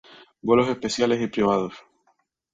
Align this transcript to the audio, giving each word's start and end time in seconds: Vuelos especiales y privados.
Vuelos 0.41 0.67
especiales 0.67 1.21
y 1.21 1.27
privados. 1.27 1.75